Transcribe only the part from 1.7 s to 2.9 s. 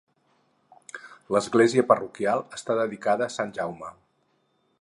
parroquial està